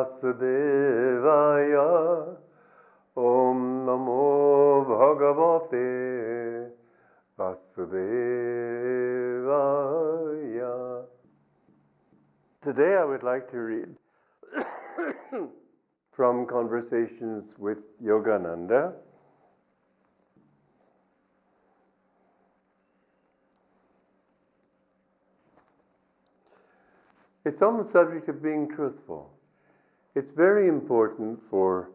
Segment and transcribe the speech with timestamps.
[0.00, 1.84] Vasudevaya
[3.16, 6.70] Om Namo Bhagavate
[7.38, 7.84] Vasudevaya.
[12.62, 13.94] Today I would like to read
[16.12, 18.94] from Conversations with Yogananda.
[27.44, 29.30] It's on the subject of being truthful.
[30.14, 31.90] It's very important for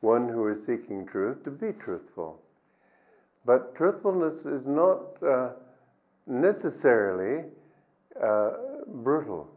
[0.00, 2.40] one who is seeking truth to be truthful.
[3.44, 5.50] But truthfulness is not uh,
[6.26, 7.44] necessarily
[8.20, 8.50] uh,
[8.86, 9.48] brutal.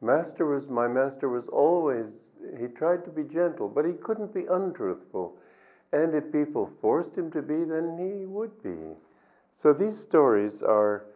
[0.00, 4.44] Master was my master was always he tried to be gentle, but he couldn't be
[4.50, 5.36] untruthful.
[5.92, 8.76] And if people forced him to be, then he would be.
[9.50, 11.06] So these stories are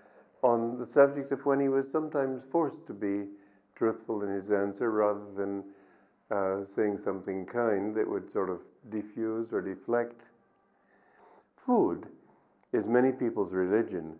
[0.42, 3.28] on the subject of when he was sometimes forced to be
[3.74, 5.62] truthful in his answer rather than
[6.30, 10.23] uh, saying something kind that would sort of diffuse or deflect.
[11.67, 12.06] Food
[12.72, 14.14] is many people's religion.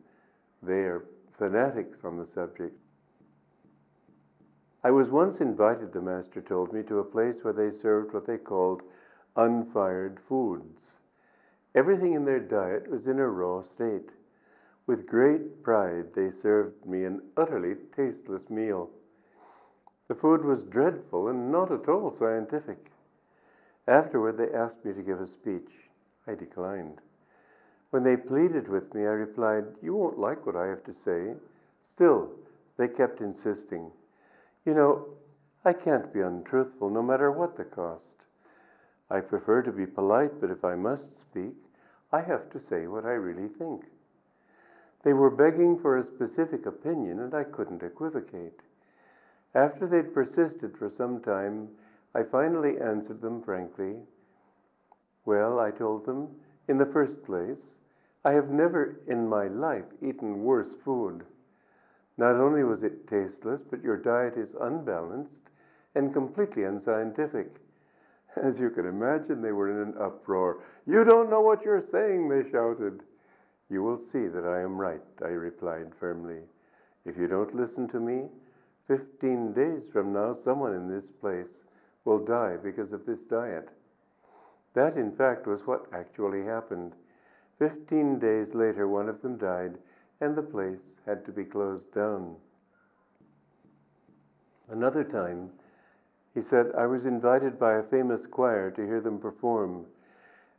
[0.63, 1.05] They are
[1.39, 2.77] fanatics on the subject.
[4.83, 8.27] I was once invited, the master told me, to a place where they served what
[8.27, 8.83] they called
[9.37, 10.97] unfired foods.
[11.75, 14.11] Everything in their diet was in a raw state.
[14.87, 18.91] With great pride, they served me an utterly tasteless meal.
[20.11, 22.91] The food was dreadful and not at all scientific.
[23.87, 25.89] Afterward, they asked me to give a speech.
[26.27, 27.01] I declined.
[27.91, 31.37] When they pleaded with me, I replied, You won't like what I have to say.
[31.85, 32.29] Still,
[32.77, 33.93] they kept insisting.
[34.65, 35.07] You know,
[35.65, 38.17] I can't be untruthful no matter what the cost.
[39.09, 41.55] I prefer to be polite, but if I must speak,
[42.11, 43.85] I have to say what I really think.
[45.05, 48.59] They were begging for a specific opinion, and I couldn't equivocate.
[49.55, 51.71] After they'd persisted for some time,
[52.15, 53.97] I finally answered them frankly.
[55.25, 56.29] Well, I told them,
[56.69, 57.79] in the first place,
[58.25, 61.25] I have never in my life eaten worse food.
[62.17, 65.51] Not only was it tasteless, but your diet is unbalanced
[65.95, 67.61] and completely unscientific.
[68.37, 70.63] As you can imagine, they were in an uproar.
[70.87, 73.03] You don't know what you're saying, they shouted.
[73.69, 76.41] You will see that I am right, I replied firmly.
[77.05, 78.29] If you don't listen to me,
[78.91, 81.63] 15 days from now, someone in this place
[82.05, 83.69] will die because of this diet.
[84.75, 86.95] That, in fact, was what actually happened.
[87.61, 89.79] 15 days later, one of them died
[90.21, 92.35] and the place had to be closed down.
[94.69, 95.51] Another time,
[96.35, 99.87] he said, I was invited by a famous choir to hear them perform.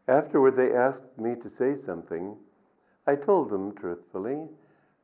[0.08, 2.38] Afterward, they asked me to say something.
[3.06, 4.48] I told them truthfully,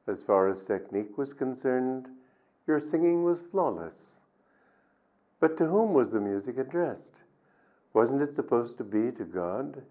[0.08, 2.08] as far as technique was concerned,
[2.68, 4.20] your singing was flawless.
[5.40, 7.14] But to whom was the music addressed?
[7.94, 9.82] Wasn't it supposed to be to God?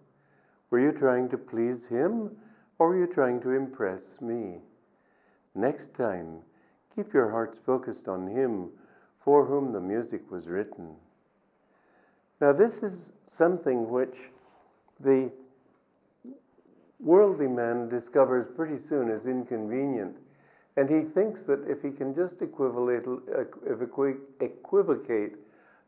[0.70, 2.31] Were you trying to please Him
[2.78, 4.59] or were you trying to impress me?
[5.54, 6.42] Next time,
[6.94, 8.69] keep your hearts focused on Him
[9.25, 10.94] for whom the music was written.
[12.41, 14.16] Now, this is something which
[15.00, 15.31] the
[17.00, 20.16] worldly man discovers pretty soon as inconvenient.
[20.76, 23.03] And he thinks that if he can just equivocate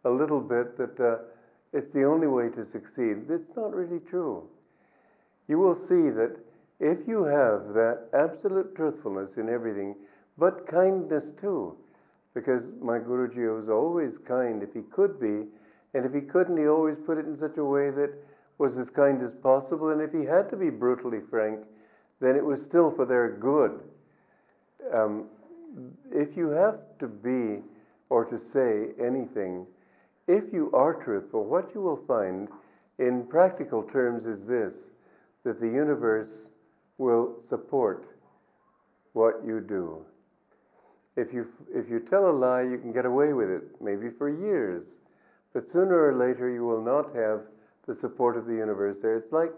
[0.05, 1.19] a little bit, that uh,
[1.73, 3.31] it's the only way to succeed.
[3.31, 4.49] It's not really true.
[5.47, 6.39] You will see that
[6.81, 9.95] if you have that absolute truthfulness in everything,
[10.39, 11.77] but kindness too,
[12.33, 15.47] because my Guruji was always kind if he could be,
[15.95, 18.13] and if he couldn't, he always put it in such a way that
[18.59, 21.61] was as kind as possible, and if he had to be brutally frank,
[22.21, 23.81] then it was still for their good.
[24.93, 25.27] Um,
[26.11, 27.63] if you have to be
[28.09, 29.67] or to say anything,
[30.27, 32.49] if you are truthful, what you will find
[32.99, 34.91] in practical terms is this
[35.45, 36.49] that the universe
[36.99, 38.09] will support
[39.13, 40.05] what you do.
[41.17, 44.29] If you, if you tell a lie, you can get away with it, maybe for
[44.29, 44.99] years.
[45.53, 47.41] But sooner or later, you will not have
[47.87, 49.17] the support of the universe there.
[49.17, 49.53] It's like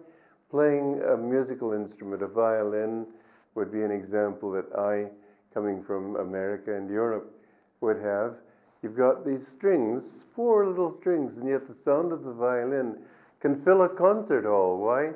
[0.50, 2.22] playing a musical instrument.
[2.22, 3.06] A violin
[3.54, 5.10] would be an example that I,
[5.52, 7.34] coming from America and Europe,
[7.80, 8.36] would have.
[8.82, 12.96] You've got these strings, four little strings, and yet the sound of the violin
[13.40, 14.78] can fill a concert hall.
[14.78, 15.12] Why?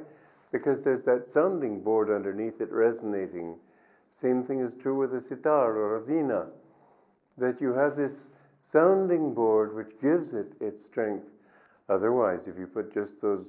[0.54, 3.56] because there's that sounding board underneath it resonating.
[4.10, 6.46] Same thing is true with a sitar or a veena,
[7.36, 8.30] that you have this
[8.62, 11.26] sounding board which gives it its strength.
[11.88, 13.46] Otherwise, if you put just those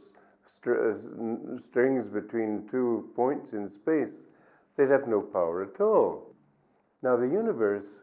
[0.52, 4.24] str- uh, strings between two points in space,
[4.78, 6.34] they'd have no power at all.
[7.02, 8.02] Now, the universe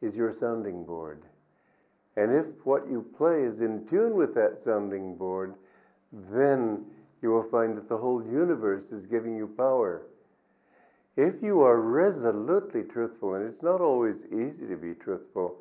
[0.00, 1.22] is your sounding board.
[2.16, 5.54] And if what you play is in tune with that sounding board,
[6.12, 6.84] then
[7.22, 10.02] you will find that the whole universe is giving you power.
[11.16, 15.56] If you are resolutely truthful, and it's not always easy to be truthful,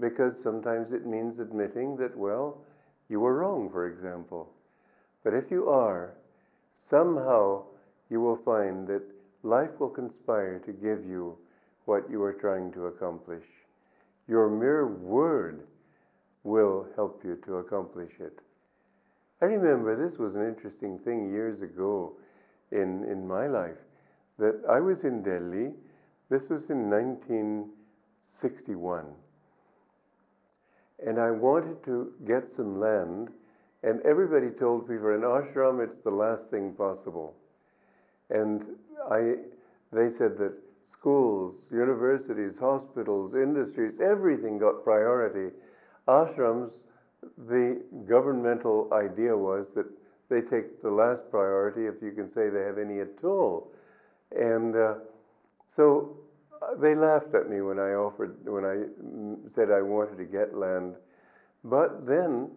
[0.00, 2.58] because sometimes it means admitting that, well,
[3.08, 4.50] you were wrong, for example.
[5.22, 6.14] But if you are,
[6.74, 7.64] somehow
[8.10, 9.02] you will find that
[9.42, 11.36] life will conspire to give you
[11.84, 13.44] what you are trying to accomplish.
[14.28, 15.66] Your mere word
[16.42, 18.38] will help you to accomplish it.
[19.42, 22.16] I remember this was an interesting thing years ago
[22.72, 23.78] in, in my life
[24.38, 25.72] that I was in Delhi.
[26.30, 29.04] This was in 1961.
[31.06, 33.28] And I wanted to get some land,
[33.82, 37.36] and everybody told me for an ashram it's the last thing possible.
[38.30, 38.64] And
[39.10, 39.36] I,
[39.92, 40.52] they said that
[40.84, 45.54] schools, universities, hospitals, industries, everything got priority.
[46.08, 46.72] Ashrams,
[47.48, 49.86] the governmental idea was that
[50.28, 53.70] they take the last priority if you can say they have any at all.
[54.32, 54.94] And uh,
[55.68, 56.16] so
[56.62, 58.86] uh, they laughed at me when I offered, when I
[59.54, 60.94] said I wanted to get land.
[61.64, 62.50] But then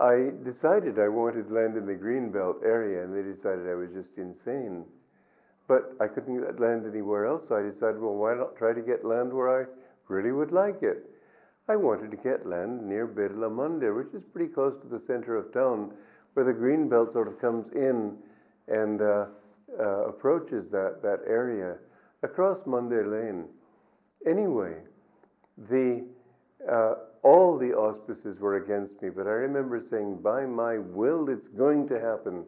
[0.00, 4.18] I decided I wanted land in the Greenbelt area, and they decided I was just
[4.18, 4.84] insane.
[5.66, 8.82] But I couldn't get land anywhere else, so I decided, well, why not try to
[8.82, 9.66] get land where I
[10.08, 11.10] really would like it?
[11.68, 15.36] I wanted to get land near Birla Mandir, which is pretty close to the center
[15.36, 15.92] of town,
[16.34, 18.16] where the green belt sort of comes in
[18.68, 19.26] and uh,
[19.80, 21.76] uh, approaches that, that area
[22.22, 23.46] across Mandir Lane.
[24.26, 24.74] Anyway,
[25.70, 26.04] the,
[26.70, 31.48] uh, all the auspices were against me, but I remember saying, by my will, it's
[31.48, 32.44] going to happen.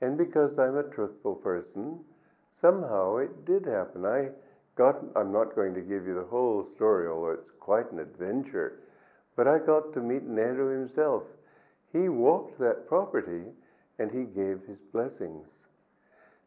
[0.00, 2.00] And because I'm a truthful person,
[2.52, 4.04] somehow it did happen.
[4.04, 4.28] I
[4.76, 8.80] got, I'm not going to give you the whole story, although it's quite an adventure,
[9.36, 11.24] but I got to meet Nehru himself.
[11.92, 13.42] He walked that property
[13.98, 15.46] and he gave his blessings.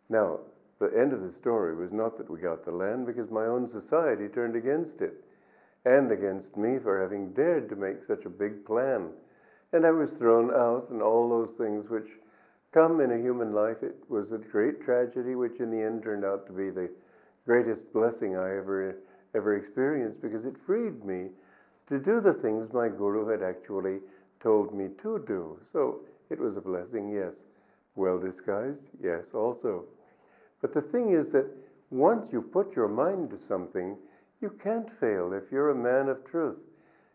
[0.10, 0.40] Now,
[0.80, 3.68] the end of the story was not that we got the land because my own
[3.68, 5.24] society turned against it
[5.86, 9.10] and against me for having dared to make such a big plan.
[9.72, 12.10] And I was thrown out and all those things which
[12.76, 13.78] come in a human life.
[13.82, 16.90] It was a great tragedy, which in the end turned out to be the
[17.46, 18.98] greatest blessing I ever,
[19.34, 21.30] ever experienced because it freed me
[21.88, 24.00] to do the things my guru had actually
[24.42, 25.58] told me to do.
[25.72, 27.46] So it was a blessing, yes.
[27.96, 29.86] Well disguised, yes, also.
[30.60, 31.46] But the thing is that
[31.92, 33.96] once you put your mind to something,
[34.42, 36.58] you can't fail if you're a man of truth.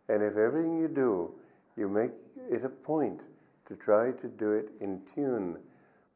[0.09, 1.35] And if everything you do,
[1.77, 2.12] you make
[2.51, 3.21] it a point
[3.71, 5.57] to try to do it in tune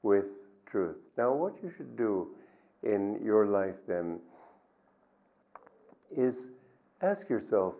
[0.03, 0.27] with
[0.67, 0.97] truth.
[1.17, 2.29] Now, what you should do
[2.83, 4.19] in your life then
[6.15, 6.51] is
[7.01, 7.75] ask yourself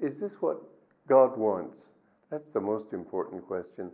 [0.00, 0.62] is this what
[1.08, 1.94] God wants?
[2.30, 3.90] That's the most important question.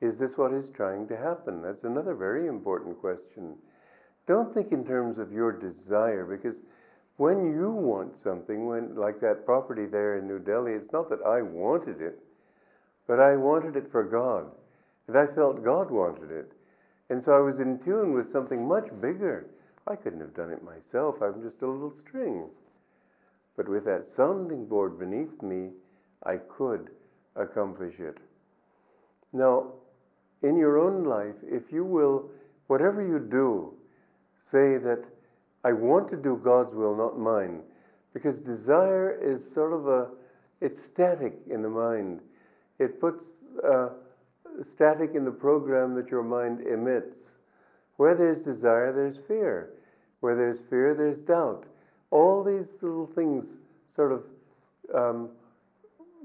[0.00, 1.60] Is this what is trying to happen?
[1.60, 3.56] That's another very important question.
[4.28, 6.60] Don't think in terms of your desire because
[7.16, 11.22] when you want something, when like that property there in New Delhi, it's not that
[11.26, 12.18] I wanted it,
[13.10, 14.46] but I wanted it for God.
[15.08, 16.52] And I felt God wanted it.
[17.08, 19.46] And so I was in tune with something much bigger.
[19.88, 21.16] I couldn't have done it myself.
[21.20, 22.44] I'm just a little string.
[23.56, 25.70] But with that sounding board beneath me,
[26.24, 26.90] I could
[27.34, 28.18] accomplish it.
[29.32, 29.72] Now,
[30.44, 32.30] in your own life, if you will,
[32.68, 33.74] whatever you do,
[34.38, 35.02] say that
[35.64, 37.62] I want to do God's will, not mine.
[38.14, 40.10] Because desire is sort of a,
[40.60, 42.20] it's static in the mind.
[42.80, 43.26] It puts
[43.62, 43.90] uh,
[44.62, 47.36] static in the program that your mind emits.
[47.98, 49.74] Where there's desire, there's fear.
[50.20, 51.66] Where there's fear, there's doubt.
[52.10, 53.58] All these little things
[53.94, 54.24] sort of
[54.94, 55.28] um,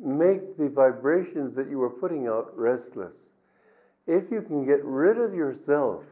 [0.01, 3.29] make the vibrations that you are putting out restless.
[4.07, 6.03] If you can get rid of yourself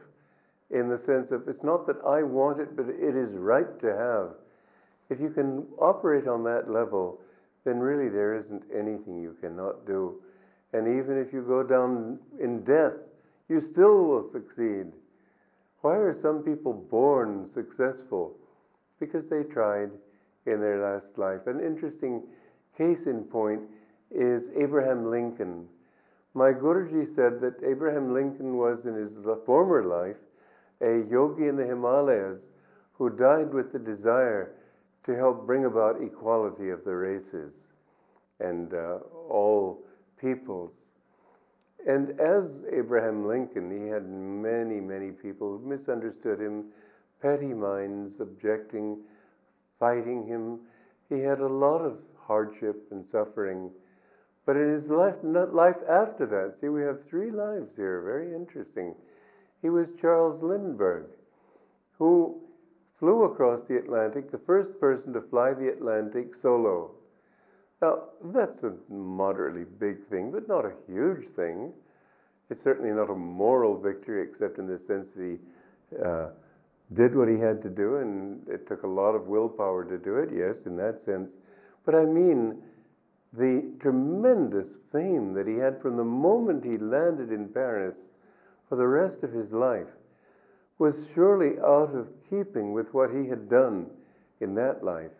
[0.70, 3.96] in the sense of it's not that I want it, but it is right to
[3.96, 4.34] have,
[5.08, 7.20] if you can operate on that level,
[7.64, 10.20] then really there isn't anything you cannot do.
[10.74, 12.94] And even if you go down in death,
[13.48, 14.86] you still will succeed.
[15.82, 18.36] Why are some people born successful?
[18.98, 19.90] Because they tried
[20.46, 21.46] in their last life.
[21.46, 22.24] An interesting
[22.76, 23.60] case in point
[24.10, 25.68] is Abraham Lincoln.
[26.34, 29.16] My Guruji said that Abraham Lincoln was in his
[29.46, 30.16] former life
[30.80, 32.50] a yogi in the Himalayas
[32.94, 34.54] who died with the desire
[35.04, 37.68] to help bring about equality of the races
[38.40, 38.98] and uh,
[39.30, 39.84] all
[40.24, 40.72] peoples.
[41.86, 46.64] And as Abraham Lincoln, he had many, many people who misunderstood him,
[47.20, 48.98] petty minds objecting,
[49.78, 50.60] fighting him.
[51.10, 53.70] He had a lot of hardship and suffering.
[54.46, 58.94] But in his life, life after that, see, we have three lives here, very interesting.
[59.60, 61.06] He was Charles Lindbergh,
[61.98, 62.40] who
[62.98, 66.92] flew across the Atlantic, the first person to fly the Atlantic solo.
[67.82, 71.72] Now, that's a moderately big thing, but not a huge thing.
[72.50, 76.28] It's certainly not a moral victory, except in the sense that he uh,
[76.94, 80.16] did what he had to do, and it took a lot of willpower to do
[80.16, 81.34] it, yes, in that sense.
[81.84, 82.62] But I mean,
[83.32, 88.10] the tremendous fame that he had from the moment he landed in Paris
[88.68, 89.88] for the rest of his life
[90.78, 93.86] was surely out of keeping with what he had done
[94.40, 95.10] in that life.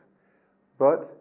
[0.78, 1.16] But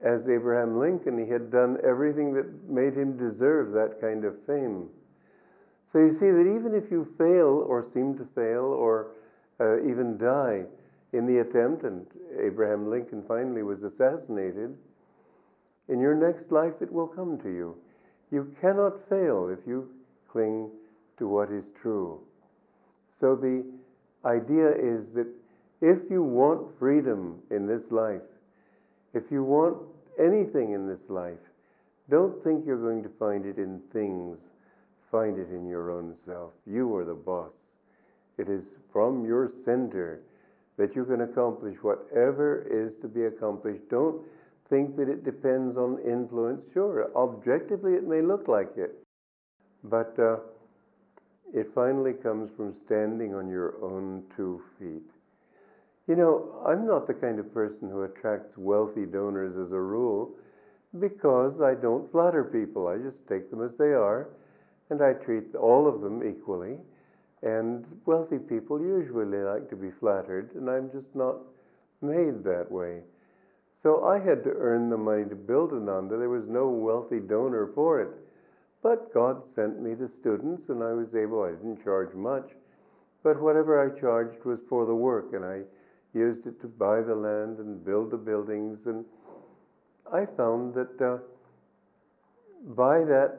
[0.00, 4.88] as Abraham Lincoln, he had done everything that made him deserve that kind of fame.
[5.84, 9.12] So you see that even if you fail or seem to fail or
[9.58, 10.64] uh, even die
[11.12, 12.06] in the attempt, and
[12.38, 14.76] Abraham Lincoln finally was assassinated,
[15.88, 17.76] in your next life it will come to you.
[18.30, 19.88] You cannot fail if you
[20.30, 20.70] cling
[21.16, 22.20] to what is true.
[23.10, 23.64] So the
[24.24, 25.26] idea is that
[25.80, 28.20] if you want freedom in this life,
[29.14, 29.76] if you want
[30.18, 31.38] anything in this life,
[32.10, 34.50] don't think you're going to find it in things.
[35.10, 36.52] Find it in your own self.
[36.66, 37.52] You are the boss.
[38.38, 40.20] It is from your center
[40.76, 43.82] that you can accomplish whatever is to be accomplished.
[43.90, 44.22] Don't
[44.70, 46.62] think that it depends on influence.
[46.72, 49.02] Sure, objectively it may look like it,
[49.84, 50.36] but uh,
[51.52, 55.02] it finally comes from standing on your own two feet.
[56.08, 60.34] You know, I'm not the kind of person who attracts wealthy donors as a rule
[60.98, 62.88] because I don't flatter people.
[62.88, 64.30] I just take them as they are
[64.88, 66.78] and I treat all of them equally.
[67.42, 71.36] And wealthy people usually like to be flattered, and I'm just not
[72.00, 73.02] made that way.
[73.72, 76.16] So I had to earn the money to build Ananda.
[76.16, 78.08] There was no wealthy donor for it.
[78.82, 82.50] But God sent me the students, and I was able, I didn't charge much,
[83.22, 85.60] but whatever I charged was for the work, and I
[86.14, 88.86] used it to buy the land and build the buildings.
[88.86, 89.04] And
[90.12, 91.18] I found that uh,
[92.74, 93.38] by that,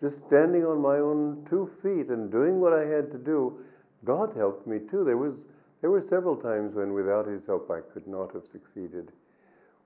[0.00, 3.58] just standing on my own two feet and doing what I had to do,
[4.04, 5.04] God helped me too.
[5.04, 5.44] There was
[5.80, 9.12] there were several times when without his help I could not have succeeded.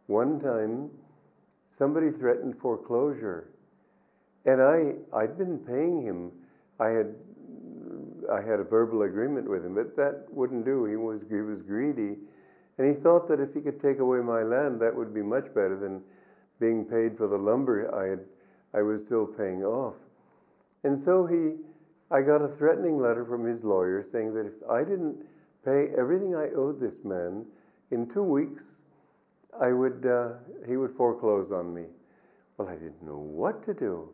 [0.06, 0.90] One time
[1.76, 3.48] somebody threatened foreclosure.
[4.44, 6.30] And I I'd been paying him.
[6.78, 7.14] I had
[8.30, 10.84] I had a verbal agreement with him, but that wouldn't do.
[10.84, 12.16] He was he was greedy,
[12.78, 15.46] and he thought that if he could take away my land, that would be much
[15.54, 16.02] better than
[16.60, 18.20] being paid for the lumber I had
[18.74, 19.94] I was still paying off.
[20.82, 21.52] And so he,
[22.10, 25.24] I got a threatening letter from his lawyer saying that if I didn't
[25.64, 27.46] pay everything I owed this man
[27.90, 28.64] in two weeks,
[29.58, 30.30] I would uh,
[30.66, 31.84] he would foreclose on me.
[32.58, 34.08] Well, I didn't know what to do.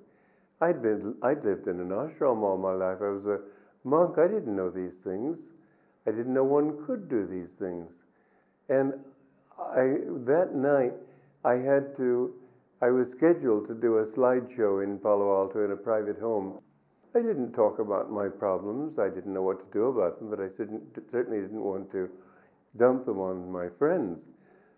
[0.61, 2.99] I'd been I'd lived in an ashram all my life.
[3.00, 3.40] I was a
[3.84, 5.50] monk, I didn't know these things.
[6.06, 8.02] I didn't know one could do these things.
[8.68, 8.94] And
[9.58, 10.94] I, that night,
[11.44, 12.34] I had to,
[12.80, 16.60] I was scheduled to do a slideshow in Palo Alto in a private home.
[17.14, 18.99] I didn't talk about my problems.
[18.99, 22.08] I didn't know what to do about them, but I certainly didn't want to
[22.76, 24.26] dump them on my friends.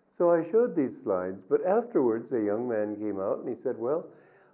[0.09, 3.77] So I showed these slides, but afterwards a young man came out and he said,
[3.77, 4.07] Well,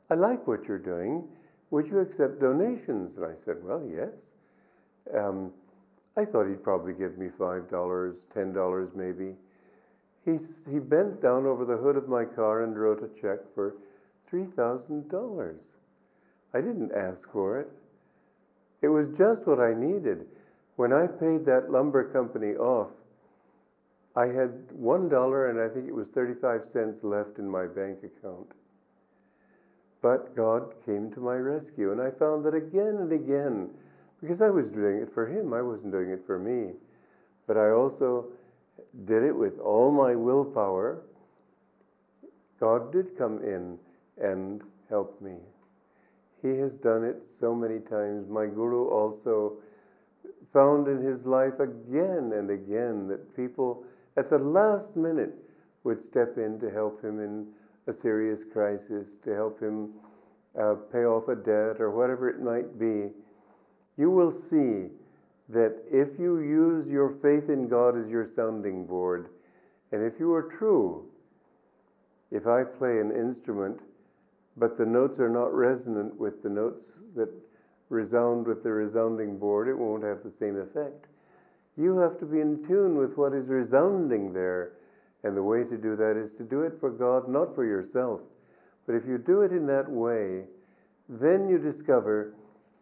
[0.09, 1.27] I like what you're doing.
[1.71, 3.15] Would you accept donations?
[3.17, 4.31] And I said, Well, yes.
[5.15, 5.51] Um,
[6.17, 9.35] I thought he'd probably give me $5, $10 maybe.
[10.25, 10.37] He,
[10.69, 13.75] he bent down over the hood of my car and wrote a check for
[14.31, 15.55] $3,000.
[16.53, 17.71] I didn't ask for it.
[18.81, 20.25] It was just what I needed.
[20.75, 22.89] When I paid that lumber company off,
[24.15, 28.51] I had $1 and I think it was 35 cents left in my bank account.
[30.01, 33.69] But God came to my rescue, and I found that again and again
[34.21, 36.73] because I was doing it for him, I wasn't doing it for me.
[37.47, 38.25] But I also
[39.05, 41.01] did it with all my willpower.
[42.59, 43.77] God did come in
[44.21, 45.35] and help me.
[46.41, 48.29] He has done it so many times.
[48.29, 49.53] My guru also
[50.53, 53.83] found in his life again and again that people
[54.17, 55.33] at the last minute
[55.83, 57.47] would step in to help him in
[57.87, 59.89] a serious crisis, to help him
[60.59, 63.09] uh, pay off a debt or whatever it might be
[63.99, 64.87] you will see
[65.49, 69.27] that if you use your faith in God as your sounding board,
[69.91, 71.05] and if you are true,
[72.31, 73.81] if I play an instrument,
[74.55, 77.29] but the notes are not resonant with the notes that
[77.89, 81.07] resound with the resounding board, it won't have the same effect.
[81.75, 84.73] You have to be in tune with what is resounding there.
[85.23, 88.21] And the way to do that is to do it for God, not for yourself,
[88.85, 90.45] But if you do it in that way,
[91.09, 92.33] then you discover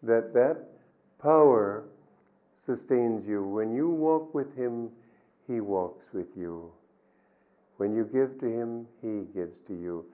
[0.03, 0.76] that that
[1.21, 1.83] power
[2.55, 3.43] sustains you.
[3.43, 4.89] When you walk with Him,
[5.47, 6.71] He walks with you.
[7.77, 10.05] When you give to Him, He gives to you.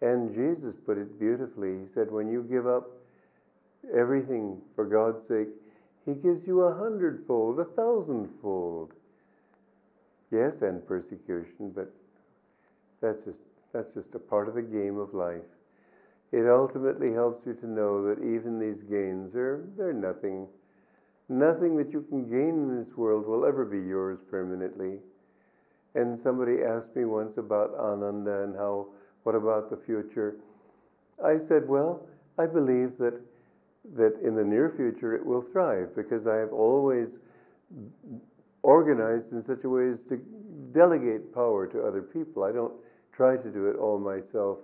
[0.00, 1.80] And Jesus put it beautifully.
[1.80, 2.90] He said, When you give up
[3.94, 5.48] everything for God's sake,
[6.06, 8.92] He gives you a hundredfold, a thousandfold.
[10.30, 11.92] Yes, and persecution, but
[13.00, 13.40] that's just,
[13.72, 15.42] that's just a part of the game of life.
[16.32, 20.46] It ultimately helps you to know that even these gains are they're nothing.
[21.28, 24.98] Nothing that you can gain in this world will ever be yours permanently.
[25.94, 28.88] And somebody asked me once about Ananda and how,
[29.24, 30.36] what about the future?
[31.24, 32.06] I said, well,
[32.38, 33.20] I believe that,
[33.96, 37.18] that in the near future it will thrive because I have always
[38.62, 40.16] organized in such a way as to
[40.72, 42.44] delegate power to other people.
[42.44, 42.72] I don't
[43.12, 44.58] try to do it all myself.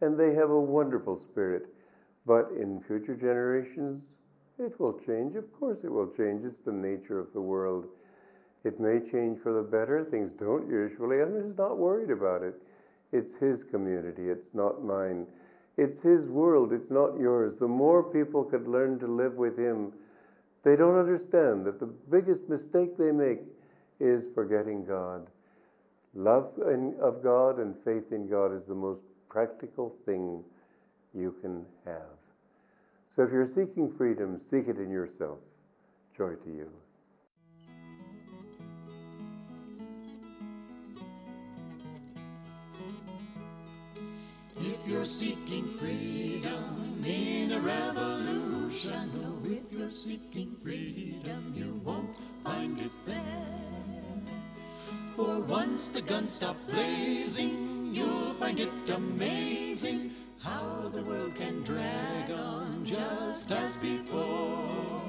[0.00, 1.66] And they have a wonderful spirit.
[2.26, 4.02] But in future generations,
[4.58, 5.36] it will change.
[5.36, 6.44] Of course, it will change.
[6.44, 7.86] It's the nature of the world.
[8.64, 10.04] It may change for the better.
[10.04, 11.22] Things don't usually.
[11.22, 12.54] I'm just not worried about it.
[13.12, 15.26] It's His community, it's not mine.
[15.76, 17.56] It's His world, it's not yours.
[17.56, 19.92] The more people could learn to live with Him,
[20.62, 23.40] they don't understand that the biggest mistake they make
[23.98, 25.26] is forgetting God.
[26.14, 26.52] Love
[27.00, 30.42] of God and faith in God is the most practical thing
[31.14, 32.18] you can have.
[33.14, 35.38] So if you're seeking freedom, seek it in yourself.
[36.16, 36.70] Joy to you.
[44.58, 52.78] If you're seeking freedom in a revolution, no, if you're seeking freedom, you won't find
[52.78, 53.50] it there.
[55.16, 62.30] For once the guns stop blazing, you'll find it amazing how the world can drag
[62.30, 65.00] on just as before.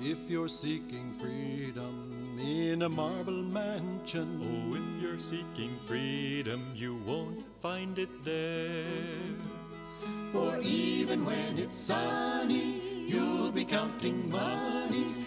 [0.00, 7.44] If you're seeking freedom in a marble mansion, oh, if you're seeking freedom, you won't
[7.60, 8.86] find it there.
[10.32, 15.25] For even when it's sunny, you'll be counting money,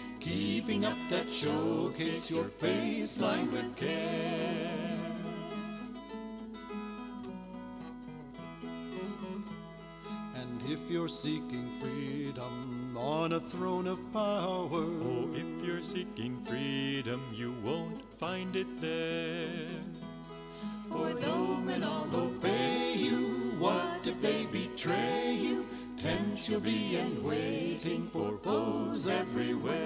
[0.50, 4.98] keeping up that showcase your face lined with care.
[10.34, 17.22] And if you're seeking freedom on a throne of power, oh, if you're seeking freedom,
[17.32, 19.78] you won't find it there.
[20.88, 25.64] For though men all obey you, what if they betray you?
[26.00, 29.76] Tense you'll be and waiting for foes everywhere.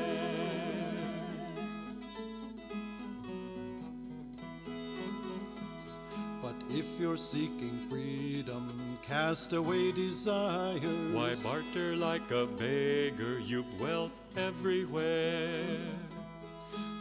[6.40, 10.78] But if you're seeking freedom, cast away desire.
[10.78, 13.40] Why barter like a beggar?
[13.40, 15.80] You've wealth everywhere.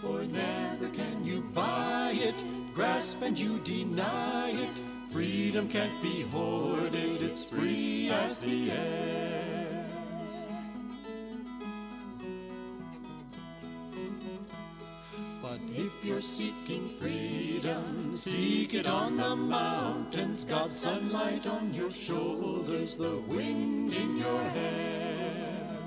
[0.02, 4.93] For never can you buy it, grasp and you deny it.
[5.14, 9.86] Freedom can't be hoarded, it's free as the air.
[15.40, 20.44] But if you're seeking freedom, seek it on the mountains.
[20.44, 25.78] God's sunlight on your shoulders, the wind in your hair.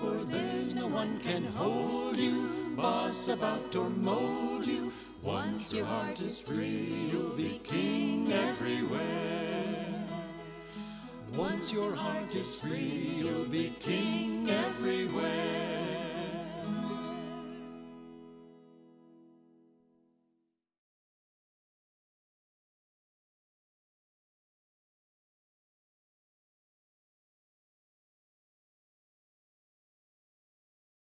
[0.00, 4.92] For there's no one can hold you, boss about or mold you.
[5.26, 10.06] Once your heart is free, you'll be king everywhere.
[11.34, 15.75] Once your heart is free, you'll be king everywhere.